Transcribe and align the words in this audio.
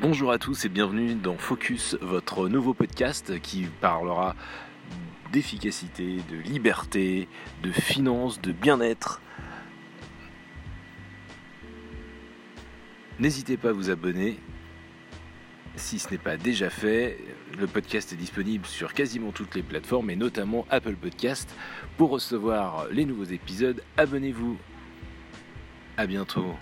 Bonjour 0.00 0.30
à 0.30 0.38
tous 0.38 0.64
et 0.64 0.68
bienvenue 0.68 1.16
dans 1.16 1.36
Focus, 1.36 1.96
votre 2.00 2.48
nouveau 2.48 2.72
podcast 2.72 3.40
qui 3.40 3.66
parlera 3.80 4.36
d'efficacité, 5.32 6.18
de 6.30 6.36
liberté, 6.36 7.26
de 7.64 7.72
finances, 7.72 8.40
de 8.40 8.52
bien-être. 8.52 9.20
N'hésitez 13.18 13.56
pas 13.56 13.70
à 13.70 13.72
vous 13.72 13.90
abonner 13.90 14.38
si 15.74 15.98
ce 15.98 16.12
n'est 16.12 16.18
pas 16.18 16.36
déjà 16.36 16.70
fait. 16.70 17.18
Le 17.58 17.66
podcast 17.66 18.12
est 18.12 18.16
disponible 18.16 18.66
sur 18.66 18.94
quasiment 18.94 19.32
toutes 19.32 19.56
les 19.56 19.64
plateformes 19.64 20.10
et 20.10 20.16
notamment 20.16 20.64
Apple 20.70 20.94
Podcast. 20.94 21.52
Pour 21.96 22.10
recevoir 22.10 22.86
les 22.92 23.04
nouveaux 23.04 23.24
épisodes, 23.24 23.82
abonnez-vous. 23.96 24.58
À 25.96 26.06
bientôt. 26.06 26.54